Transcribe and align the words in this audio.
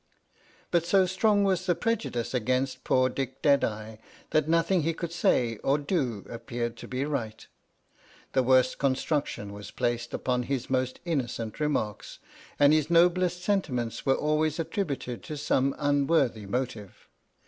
But 0.71 0.83
so 0.83 1.05
strong 1.05 1.43
was 1.43 1.67
the 1.67 1.75
prejudice 1.75 2.33
against 2.33 2.83
poor 2.83 3.07
Dick 3.07 3.43
Deadeye, 3.43 3.97
that 4.31 4.49
nothing 4.49 4.81
he 4.81 4.95
could 4.95 5.11
say 5.11 5.57
or 5.57 5.77
do 5.77 6.25
appeared 6.27 6.75
to 6.77 6.87
be 6.87 7.05
right. 7.05 7.45
The 8.33 8.41
worst 8.41 8.79
construction 8.79 9.53
was 9.53 9.69
placed 9.69 10.11
upon 10.11 10.41
his 10.49 10.71
most 10.71 10.99
innocent 11.05 11.59
re 11.59 11.67
marks, 11.67 12.17
and 12.57 12.73
his 12.73 12.89
noblest 12.89 13.43
sentiments 13.43 14.03
were 14.03 14.15
always 14.17 14.59
at 14.59 14.71
tributed 14.71 15.21
to 15.25 15.37
some 15.37 15.75
unworthy 15.77 16.47
motive. 16.47 17.07